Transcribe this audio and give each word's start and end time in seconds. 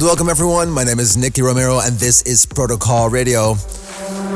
and 0.00 0.06
welcome 0.06 0.30
everyone. 0.30 0.70
My 0.70 0.82
name 0.82 0.98
is 0.98 1.18
Nicky 1.18 1.42
Romero 1.42 1.78
and 1.80 1.98
this 1.98 2.22
is 2.22 2.46
Protocol 2.46 3.10
Radio. 3.10 3.56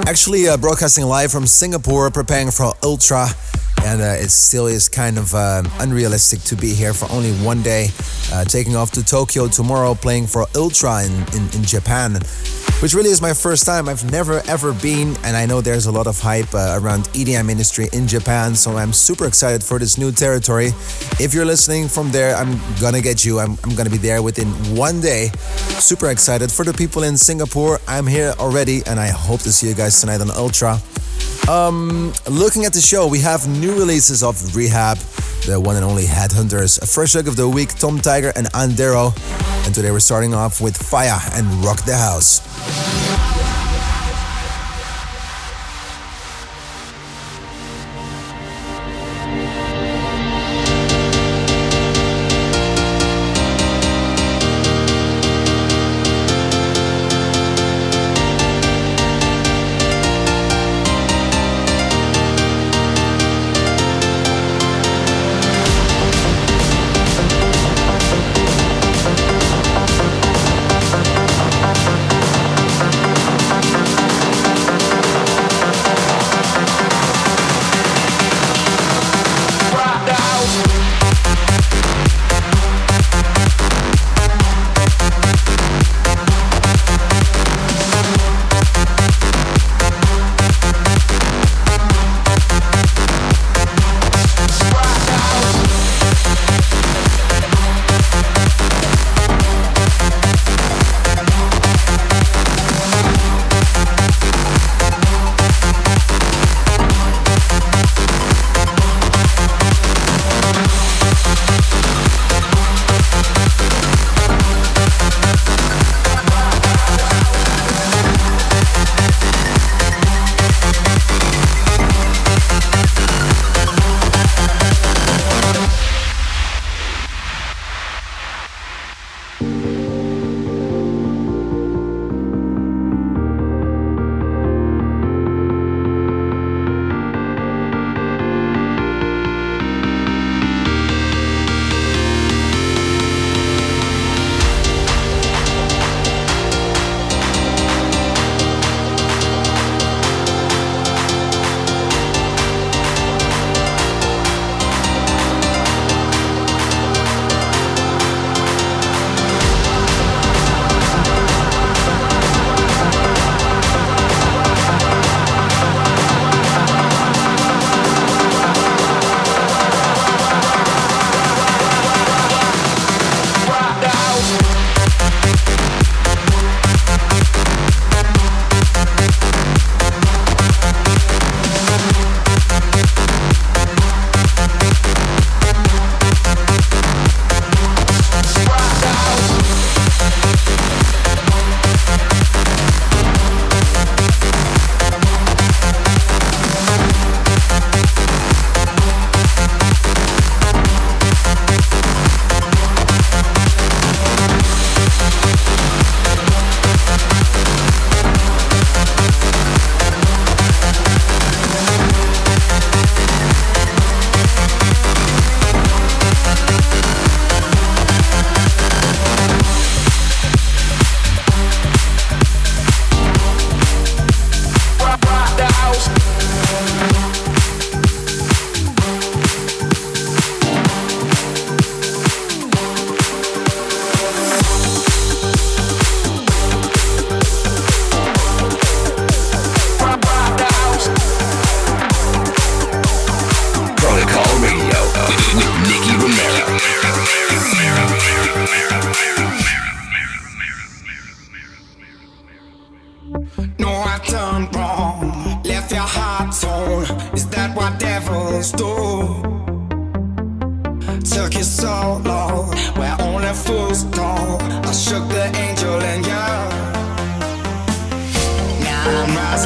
Actually, 0.06 0.46
uh, 0.46 0.59
broadcasting 0.59 1.06
live 1.06 1.32
from 1.32 1.46
Singapore, 1.46 2.10
preparing 2.10 2.50
for 2.50 2.74
Ultra 2.82 3.28
and 3.82 4.02
uh, 4.02 4.16
it 4.19 4.30
still 4.30 4.66
is 4.66 4.91
kind 4.91 5.16
of 5.16 5.34
uh, 5.34 5.62
unrealistic 5.80 6.41
to 6.41 6.56
be 6.56 6.74
here 6.74 6.92
for 6.92 7.10
only 7.10 7.32
one 7.45 7.62
day. 7.62 7.88
Uh, 8.30 8.45
taking 8.45 8.77
off 8.77 8.91
to 8.91 9.02
Tokyo 9.02 9.48
tomorrow, 9.48 9.95
playing 9.95 10.27
for 10.27 10.45
Ultra 10.55 11.05
in, 11.05 11.12
in, 11.34 11.42
in, 11.55 11.62
Japan, 11.62 12.16
which 12.84 12.93
really 12.93 13.09
is 13.09 13.23
my 13.23 13.33
first 13.33 13.65
time. 13.65 13.88
I've 13.88 14.05
never 14.12 14.43
ever 14.47 14.74
been, 14.74 15.16
and 15.25 15.38
I 15.38 15.47
know 15.47 15.62
there's 15.62 15.87
a 15.87 15.91
lot 15.91 16.06
of 16.06 16.20
hype 16.20 16.52
uh, 16.52 16.79
around 16.79 17.05
EDM 17.15 17.48
industry 17.48 17.88
in 17.95 18.06
Japan, 18.06 18.55
so 18.55 18.77
I'm 18.77 18.92
super 18.92 19.25
excited 19.25 19.65
for 19.65 19.79
this 19.79 19.97
new 19.97 20.12
territory. 20.12 20.66
If 21.19 21.33
you're 21.33 21.47
listening 21.47 21.89
from 21.89 22.12
there, 22.12 22.37
I'm 22.37 22.61
gonna 22.78 23.01
get 23.01 23.25
you. 23.25 23.39
I'm, 23.39 23.56
I'm 23.65 23.75
gonna 23.75 23.89
be 23.89 23.97
there 23.97 24.23
within 24.23 24.48
one 24.77 25.01
day. 25.01 25.30
Super 25.80 26.11
excited 26.11 26.52
for 26.52 26.62
the 26.62 26.75
people 26.75 27.05
in 27.05 27.16
Singapore. 27.16 27.80
I'm 27.89 28.06
here 28.06 28.34
already, 28.39 28.83
and 28.84 29.01
I 29.01 29.09
hope 29.09 29.41
to 29.45 29.51
see 29.51 29.66
you 29.66 29.75
guys 29.75 29.98
tonight 29.98 30.20
on 30.20 30.30
Ultra. 30.33 30.78
Um, 31.48 32.14
looking 32.31 32.64
at 32.64 32.73
the 32.73 32.81
show, 32.81 33.06
we 33.06 33.19
have 33.20 33.47
new 33.47 33.75
releases 33.75 34.23
of 34.23 34.37
R3HAB, 34.37 35.47
the 35.47 35.61
one 35.61 35.77
and 35.77 35.84
only 35.84 36.05
Headhunterz, 36.05 36.81
a 36.81 36.86
fresh 36.86 37.14
look 37.14 37.27
of 37.27 37.36
the 37.36 37.47
week, 37.47 37.75
Tom 37.75 37.98
Tiger 37.98 38.33
and 38.34 38.47
Andero. 38.53 39.14
And 39.67 39.75
today 39.75 39.91
we're 39.91 40.01
starting 40.01 40.33
off 40.33 40.62
with 40.62 40.75
Fire 40.75 41.19
and 41.34 41.47
Rock 41.62 41.84
the 41.84 41.97
House. 41.97 43.44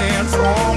and 0.01 0.29
from 0.31 0.68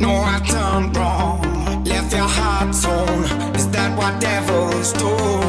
No, 0.00 0.12
I 0.14 0.40
done 0.48 0.92
wrong. 0.94 1.84
Left 1.84 2.12
your 2.12 2.22
heart 2.22 2.74
torn. 2.82 3.54
Is 3.54 3.68
that 3.68 3.96
what 3.98 4.18
devils 4.18 4.94
do? 4.94 5.39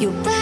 You 0.00 0.39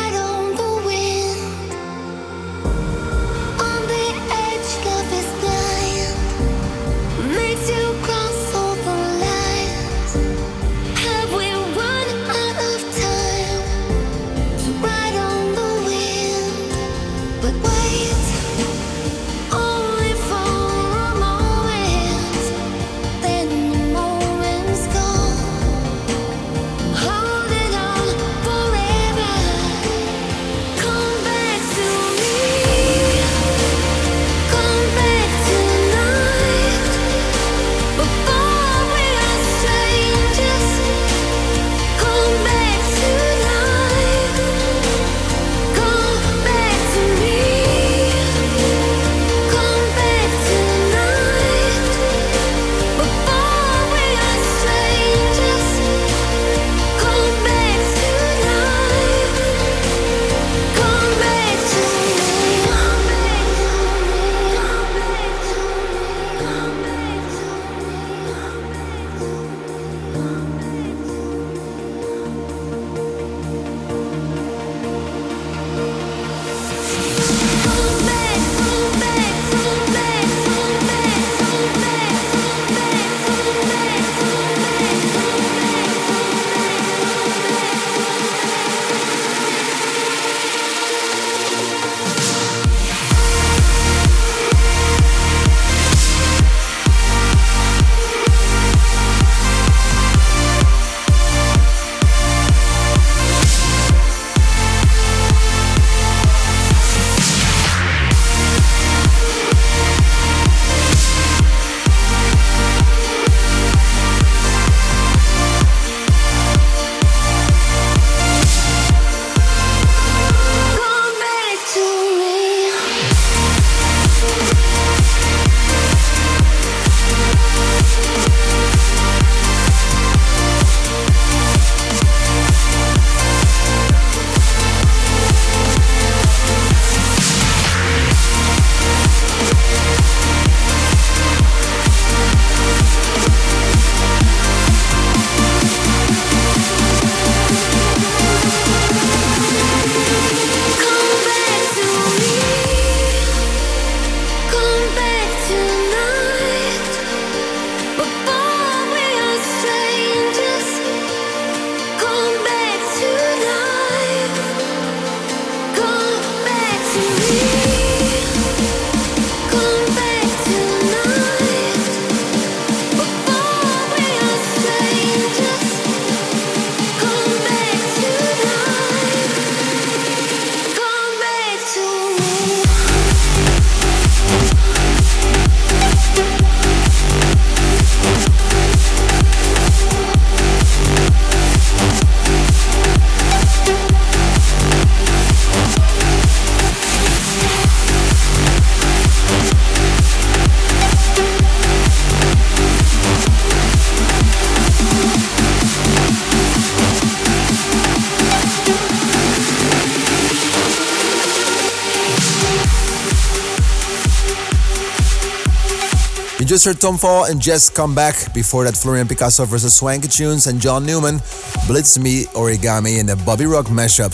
heard 216.64 216.80
Tom 216.80 216.96
Fall 216.96 217.24
and 217.24 217.40
Just 217.40 217.74
Come 217.74 217.94
Back. 217.94 218.32
Before 218.32 218.64
that, 218.64 218.74
Florian 218.74 219.06
Picasso 219.06 219.44
versus 219.44 219.76
Swanky 219.76 220.08
Tunes 220.08 220.46
and 220.46 220.60
John 220.60 220.86
Newman, 220.86 221.20
Blitz 221.66 221.98
Me 221.98 222.24
Origami 222.32 222.98
in 222.98 223.06
the 223.06 223.16
Bobby 223.16 223.44
Rock 223.44 223.66
mashup. 223.66 224.12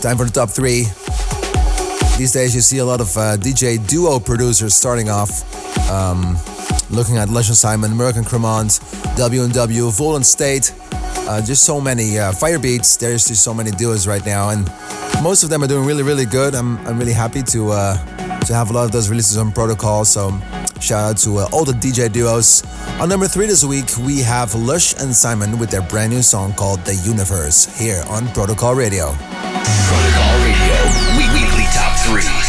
Time 0.00 0.16
for 0.16 0.24
the 0.24 0.30
top 0.30 0.50
three. 0.50 0.84
These 2.18 2.32
days, 2.32 2.54
you 2.54 2.60
see 2.60 2.78
a 2.78 2.84
lot 2.84 3.00
of 3.00 3.16
uh, 3.16 3.36
DJ 3.36 3.84
duo 3.88 4.20
producers 4.20 4.74
starting 4.74 5.10
off. 5.10 5.42
Um, 5.90 6.38
looking 6.90 7.16
at 7.16 7.28
Lush 7.28 7.48
Simon, 7.48 7.94
Merk 7.96 8.16
and 8.16 8.24
Kremont, 8.24 8.80
W&W, 9.16 9.90
Volt 9.90 10.16
and 10.16 10.24
State. 10.24 10.72
Uh, 10.92 11.42
just 11.44 11.64
so 11.64 11.80
many 11.80 12.18
uh, 12.18 12.32
Firebeatz. 12.32 12.98
There's 12.98 13.26
just 13.26 13.42
so 13.42 13.52
many 13.52 13.70
duos 13.72 14.06
right 14.06 14.24
now, 14.24 14.50
and 14.50 14.70
most 15.22 15.42
of 15.42 15.50
them 15.50 15.62
are 15.62 15.66
doing 15.66 15.84
really, 15.84 16.02
really 16.02 16.26
good. 16.26 16.54
I'm, 16.54 16.78
I'm 16.86 16.98
really 16.98 17.12
happy 17.12 17.42
to 17.42 17.72
uh, 17.72 18.17
to 18.46 18.54
have 18.54 18.70
a 18.70 18.72
lot 18.72 18.84
of 18.84 18.92
those 18.92 19.08
releases 19.08 19.36
on 19.36 19.52
Protocol. 19.52 20.04
So 20.04 20.30
shout 20.80 21.10
out 21.10 21.18
to 21.18 21.38
uh, 21.38 21.48
all 21.52 21.64
the 21.64 21.72
DJ 21.72 22.12
duos. 22.12 22.62
On 23.00 23.08
number 23.08 23.28
three 23.28 23.46
this 23.46 23.64
week, 23.64 23.86
we 24.04 24.20
have 24.20 24.54
Lush 24.54 24.94
and 25.00 25.14
Simon 25.14 25.58
with 25.58 25.70
their 25.70 25.82
brand 25.82 26.12
new 26.12 26.22
song 26.22 26.52
called 26.54 26.80
The 26.84 26.94
Universe 26.94 27.66
here 27.78 28.02
on 28.08 28.28
Protocol 28.28 28.74
Radio. 28.74 29.12
Protocol 29.12 30.34
Radio, 30.44 30.76
we 31.16 31.24
weekly 31.34 31.64
top 31.72 31.98
three. 32.06 32.47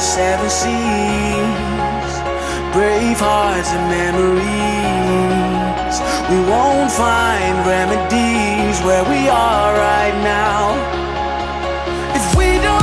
Seven 0.00 0.50
seas, 0.50 2.12
brave 2.72 3.18
hearts 3.20 3.70
and 3.72 3.84
memories. 3.90 5.12
We 6.30 6.38
won't 6.50 6.90
find 6.90 7.54
remedies 7.66 8.80
where 8.86 9.04
we 9.04 9.28
are 9.28 9.74
right 9.74 10.16
now. 10.22 10.92
chains. 12.54 12.81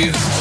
you. 0.00 0.39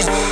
bones. 0.00 0.31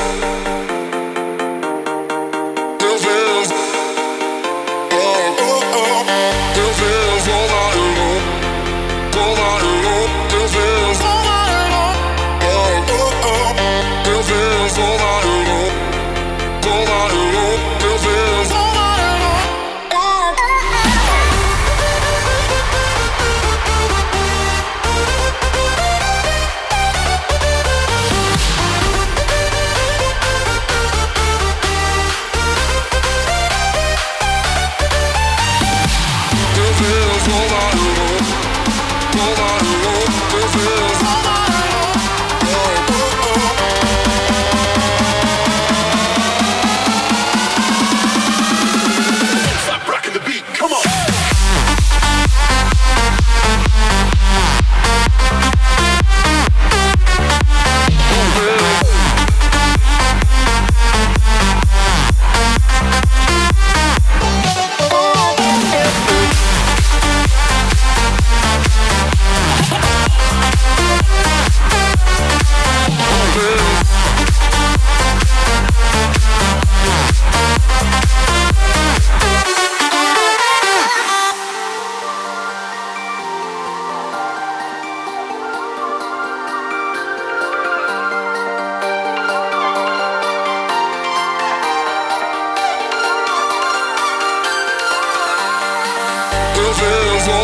Was 96.83 97.40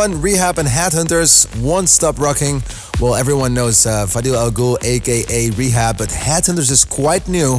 one, 0.00 0.12
R3HAB 0.14 0.56
and 0.56 0.66
Headhunterz, 0.66 1.44
One 1.60 1.86
Stop 1.86 2.18
Rocking. 2.18 2.62
Well, 3.02 3.14
everyone 3.14 3.52
knows 3.52 3.84
uh, 3.84 4.06
Fadil 4.06 4.32
El 4.32 4.50
Ghoul, 4.50 4.78
aka 4.80 5.50
R3HAB, 5.50 5.98
but 5.98 6.08
Headhunterz 6.08 6.70
is 6.70 6.86
quite 6.86 7.28
new. 7.28 7.58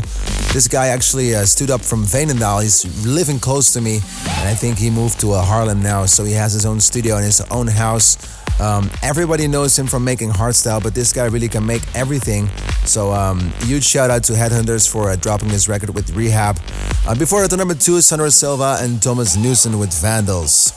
This 0.51 0.67
guy 0.67 0.87
actually 0.87 1.35
uh, 1.35 1.45
stood 1.45 1.69
up 1.69 1.81
from 1.81 2.01
Veenendaal. 2.01 2.63
He's 2.63 3.05
living 3.05 3.37
close 3.37 3.71
to 3.73 3.81
me, 3.81 3.97
and 3.97 4.49
I 4.49 4.55
think 4.55 4.79
he 4.79 4.89
moved 4.89 5.19
to 5.19 5.33
uh, 5.33 5.45
Haarlem 5.45 5.83
now, 5.83 6.07
so 6.07 6.23
he 6.23 6.33
has 6.33 6.53
his 6.53 6.65
own 6.65 6.79
studio 6.79 7.17
and 7.17 7.25
his 7.25 7.41
own 7.51 7.67
house. 7.67 8.17
Um, 8.59 8.89
everybody 9.03 9.47
knows 9.47 9.77
him 9.77 9.85
from 9.85 10.03
making 10.03 10.31
hardstyle, 10.31 10.81
but 10.81 10.95
this 10.95 11.13
guy 11.13 11.25
really 11.25 11.47
can 11.47 11.63
make 11.63 11.83
everything. 11.93 12.47
So, 12.85 13.13
um, 13.13 13.53
huge 13.65 13.85
shout 13.85 14.09
out 14.09 14.23
to 14.23 14.33
Headhunterz 14.33 14.91
for 14.91 15.11
uh, 15.11 15.15
dropping 15.15 15.49
this 15.49 15.69
record 15.69 15.93
with 15.93 16.09
R3HAB. 16.09 17.07
Uh, 17.07 17.13
before 17.13 17.47
the 17.47 17.55
number 17.55 17.75
two, 17.75 18.01
Sandro 18.01 18.29
Silva 18.29 18.79
and 18.81 18.99
Thomas 18.99 19.37
Newson 19.37 19.77
with 19.77 19.93
Vandals. 20.01 20.73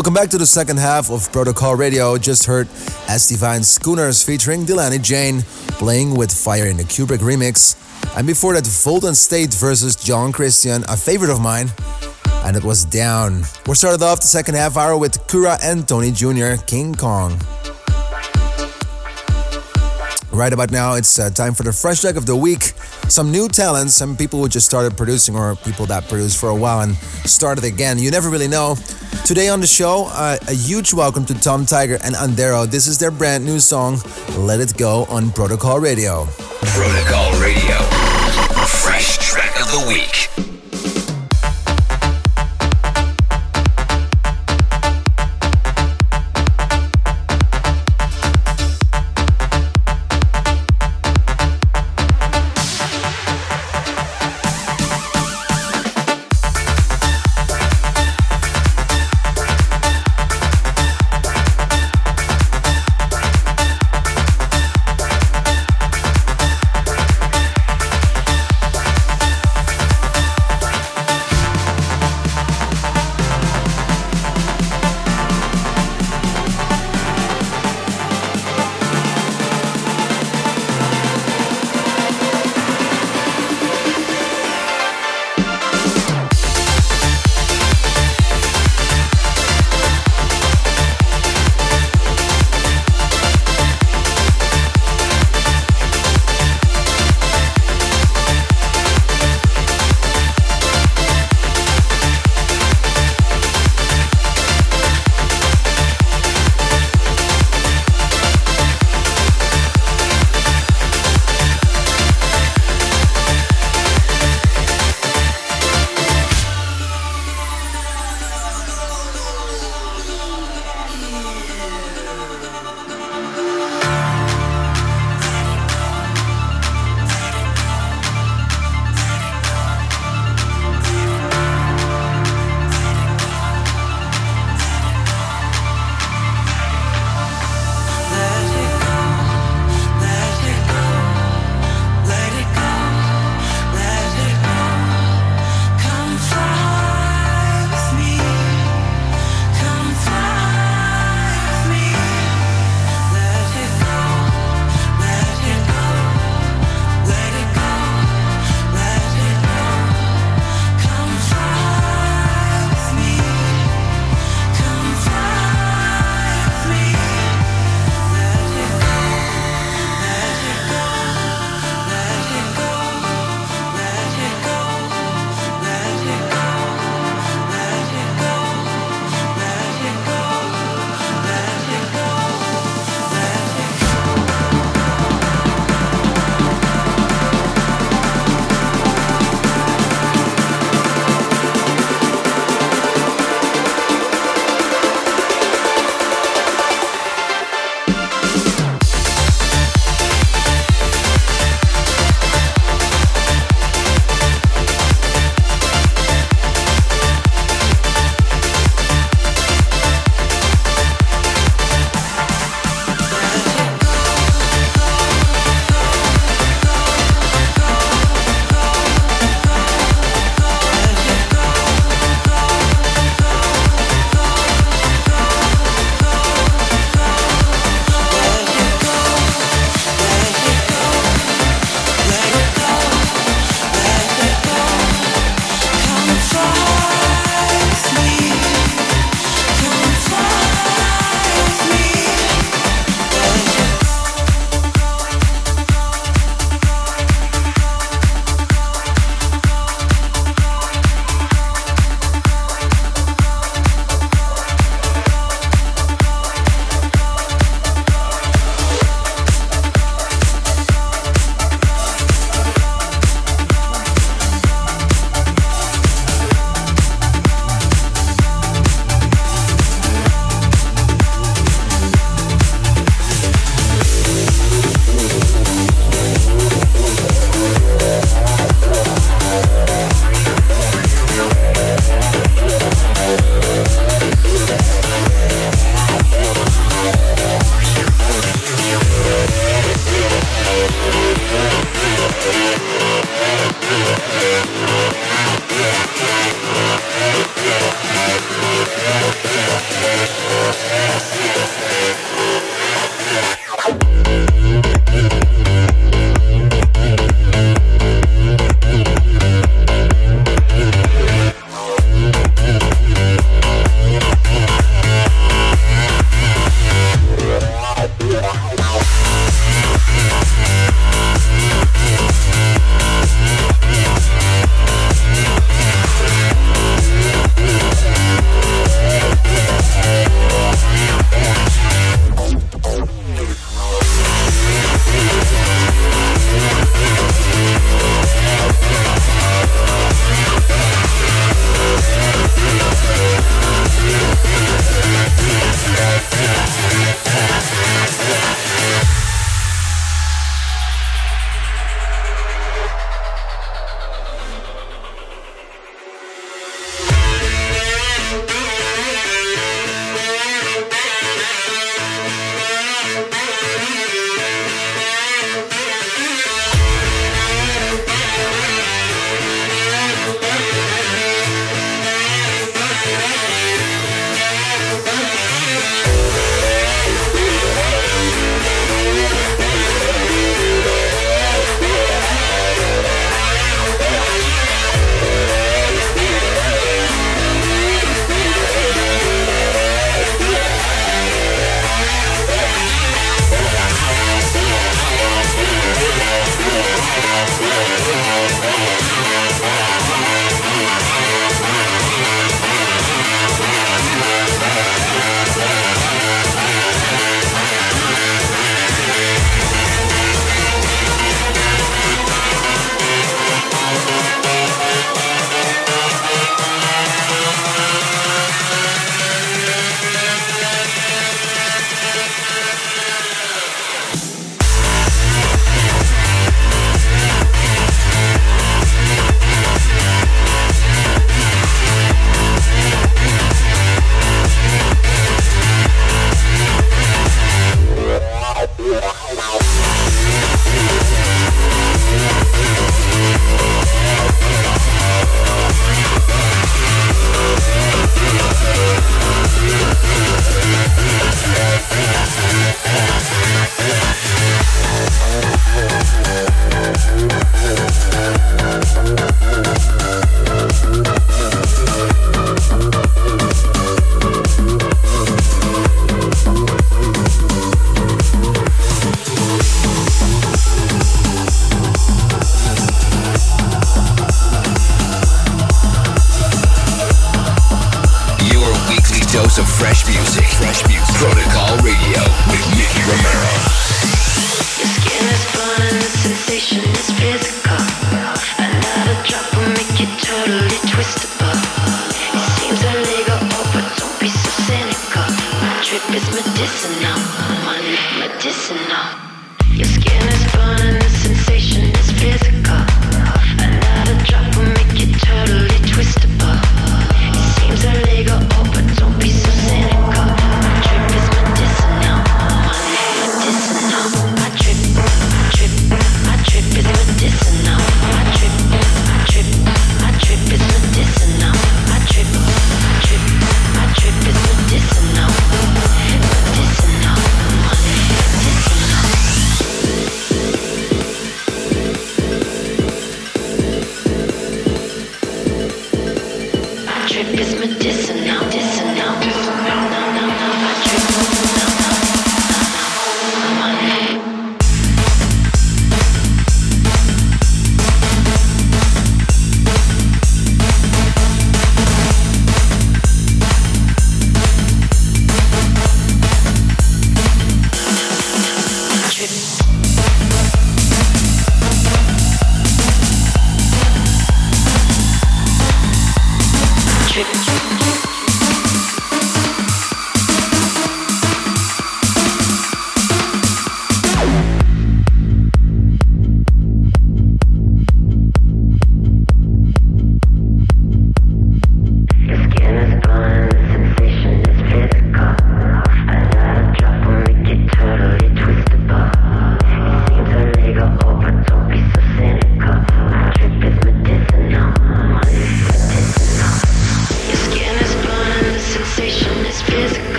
Welcome 0.00 0.14
back 0.14 0.30
to 0.30 0.38
the 0.38 0.46
second 0.46 0.78
half 0.78 1.10
of 1.10 1.30
Protocol 1.30 1.76
Radio. 1.76 2.16
Just 2.16 2.46
heard 2.46 2.68
S 3.06 3.28
Divine 3.28 3.62
Schooners 3.62 4.22
featuring 4.22 4.64
Delaney 4.64 4.96
Jane 4.96 5.42
playing 5.76 6.16
with 6.16 6.32
Fire 6.32 6.64
in 6.64 6.78
the 6.78 6.84
Kubrick 6.84 7.18
remix. 7.18 7.76
And 8.16 8.26
before 8.26 8.54
that, 8.54 8.66
Volt 8.66 9.04
and 9.04 9.14
State 9.14 9.52
versus 9.52 9.96
John 9.96 10.32
Christian, 10.32 10.84
a 10.88 10.96
favorite 10.96 11.30
of 11.30 11.42
mine. 11.42 11.68
And 12.46 12.56
it 12.56 12.64
was 12.64 12.86
Down. 12.86 13.42
We 13.66 13.74
started 13.74 14.02
off 14.02 14.22
the 14.22 14.26
second 14.26 14.54
half 14.54 14.78
hour 14.78 14.96
with 14.96 15.26
Kura 15.26 15.58
and 15.62 15.86
Tony 15.86 16.12
Jr., 16.12 16.54
King 16.66 16.94
Kong. 16.94 17.38
Right 20.32 20.54
about 20.54 20.70
now, 20.70 20.94
it's 20.94 21.18
uh, 21.18 21.28
time 21.28 21.52
for 21.52 21.64
the 21.64 21.74
fresh 21.74 22.00
track 22.00 22.16
of 22.16 22.24
the 22.24 22.36
week. 22.36 22.72
Some 23.10 23.32
new 23.32 23.48
talents, 23.48 23.96
some 23.96 24.16
people 24.16 24.40
who 24.40 24.48
just 24.48 24.66
started 24.66 24.96
producing, 24.96 25.34
or 25.34 25.56
people 25.56 25.84
that 25.86 26.08
produced 26.08 26.38
for 26.38 26.48
a 26.48 26.54
while 26.54 26.82
and 26.82 26.94
started 27.26 27.64
again. 27.64 27.98
You 27.98 28.08
never 28.12 28.30
really 28.30 28.46
know. 28.46 28.76
Today 29.24 29.48
on 29.48 29.60
the 29.60 29.66
show, 29.66 30.06
uh, 30.12 30.36
a 30.46 30.54
huge 30.54 30.94
welcome 30.94 31.24
to 31.24 31.34
Tom 31.34 31.66
Tiger 31.66 31.98
and 32.04 32.14
Andero. 32.14 32.70
This 32.70 32.86
is 32.86 33.00
their 33.00 33.10
brand 33.10 33.44
new 33.44 33.58
song, 33.58 33.98
Let 34.38 34.60
It 34.60 34.76
Go, 34.76 35.06
on 35.06 35.32
Protocol 35.32 35.80
Radio. 35.80 36.26
Protocol 36.62 37.32
Radio. 37.42 37.78
Fresh 38.64 39.18
track 39.18 39.60
of 39.60 39.66
the 39.72 39.88
week. 39.88 40.39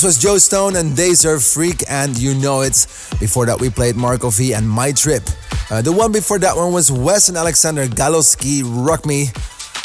This 0.00 0.16
was 0.16 0.18
Joe 0.18 0.38
Stone 0.38 0.76
and 0.76 0.98
Serve 0.98 1.44
Freak, 1.44 1.84
and 1.86 2.16
you 2.16 2.34
know 2.34 2.62
it. 2.62 2.86
Before 3.20 3.44
that, 3.44 3.60
we 3.60 3.68
played 3.68 3.96
Marco 3.96 4.30
V 4.30 4.54
and 4.54 4.66
My 4.66 4.92
Trip. 4.92 5.22
Uh, 5.70 5.82
the 5.82 5.92
one 5.92 6.10
before 6.10 6.38
that 6.38 6.56
one 6.56 6.72
was 6.72 6.90
Wes 6.90 7.28
and 7.28 7.36
Alexander 7.36 7.86
Galoski 7.86 8.62
Rock 8.64 9.04
Me. 9.04 9.26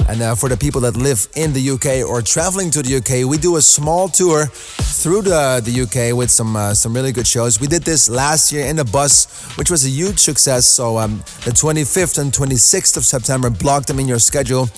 And 0.07 0.21
uh, 0.21 0.35
for 0.35 0.47
the 0.47 0.55
people 0.55 0.79
that 0.81 0.95
live 0.95 1.27
in 1.35 1.51
the 1.51 1.69
UK 1.71 2.07
or 2.07 2.21
traveling 2.21 2.71
to 2.71 2.81
the 2.81 2.95
UK, 2.95 3.29
we 3.29 3.37
do 3.37 3.57
a 3.57 3.61
small 3.61 4.07
tour 4.07 4.45
through 4.45 5.23
the, 5.23 5.61
the 5.61 5.81
UK 5.81 6.15
with 6.15 6.31
some 6.31 6.55
uh, 6.55 6.73
some 6.73 6.93
really 6.93 7.11
good 7.11 7.27
shows. 7.27 7.59
We 7.59 7.67
did 7.67 7.83
this 7.83 8.09
last 8.09 8.53
year 8.53 8.67
in 8.67 8.77
the 8.77 8.85
bus, 8.85 9.25
which 9.57 9.69
was 9.69 9.83
a 9.83 9.89
huge 9.89 10.19
success. 10.19 10.65
So 10.65 10.97
um, 10.97 11.17
the 11.43 11.51
25th 11.51 12.19
and 12.19 12.31
26th 12.31 12.95
of 12.95 13.03
September, 13.03 13.49
block 13.49 13.85
them 13.85 13.99
in 13.99 14.07
your 14.07 14.19
schedule. 14.19 14.69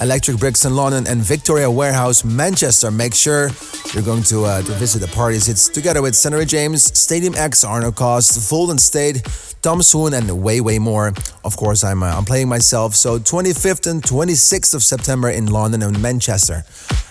Electric 0.00 0.38
Brixton 0.38 0.74
London 0.74 1.06
and 1.06 1.20
Victoria 1.20 1.70
Warehouse, 1.70 2.24
Manchester. 2.24 2.90
Make 2.90 3.14
sure 3.14 3.50
you're 3.92 4.02
going 4.02 4.22
to, 4.24 4.44
uh, 4.44 4.62
to 4.62 4.72
visit 4.72 5.00
the 5.00 5.08
parties. 5.08 5.48
It's 5.48 5.68
together 5.68 6.02
with 6.02 6.16
Senator 6.16 6.44
James, 6.44 6.98
Stadium 6.98 7.34
X, 7.34 7.64
Arno 7.64 7.92
Cost, 7.92 8.38
Volt 8.50 8.70
and 8.70 8.80
State, 8.80 9.22
Tom 9.62 9.82
Swoon, 9.82 10.14
and 10.14 10.42
way, 10.42 10.60
way 10.60 10.78
more. 10.78 11.12
Of 11.44 11.56
course, 11.56 11.84
I'm, 11.84 12.02
uh, 12.02 12.16
I'm 12.16 12.24
playing 12.24 12.48
myself. 12.48 12.94
So 12.94 13.18
25th 13.18 13.90
and 13.90 14.02
26th 14.02 14.74
of 14.74 14.82
September 14.82 15.30
in 15.30 15.46
London 15.46 15.82
and 15.82 16.00
Manchester. 16.02 16.64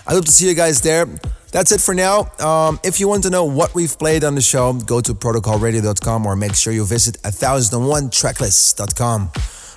I 0.06 0.12
hope 0.12 0.26
to 0.26 0.30
see 0.30 0.48
you 0.48 0.54
guys 0.54 0.80
there. 0.82 1.06
That's 1.52 1.72
it 1.72 1.80
for 1.80 1.94
now. 1.94 2.30
Um, 2.40 2.80
if 2.82 3.00
you 3.00 3.08
want 3.08 3.22
to 3.22 3.30
know 3.30 3.44
what 3.44 3.74
we've 3.74 3.96
played 3.98 4.24
on 4.24 4.34
the 4.34 4.40
show, 4.40 4.72
go 4.72 5.00
to 5.00 5.14
protocolradio.com 5.14 6.26
or 6.26 6.36
make 6.36 6.54
sure 6.54 6.72
you 6.72 6.84
visit 6.84 7.16
1001tracklist.com. 7.22 9.30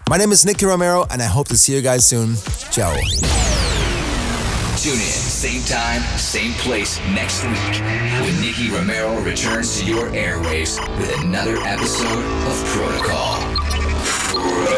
My 0.10 0.16
name 0.16 0.32
is 0.32 0.46
Nicky 0.46 0.66
Romero, 0.66 1.06
and 1.10 1.22
I 1.22 1.26
hope 1.26 1.50
to 1.50 1.58
see 1.58 1.76
you 1.76 1.82
guys 1.82 2.08
soon. 2.08 2.36
Ciao. 2.72 2.94
Tune 4.78 4.94
in, 4.94 5.00
same 5.00 5.62
time, 5.64 6.02
same 6.18 6.54
place 6.54 6.98
next 7.10 7.44
week 7.44 7.82
when 8.24 8.40
Nicky 8.40 8.70
Romero 8.70 9.20
returns 9.20 9.82
to 9.82 9.86
your 9.86 10.10
airwaves 10.12 10.80
with 10.98 11.14
another 11.24 11.58
episode 11.58 12.24
of 12.48 12.66
Protocol. 12.68 13.42
Protocol. 14.32 14.78